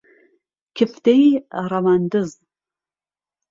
کفتەی 0.77 1.25
ڕەواندز 1.69 2.29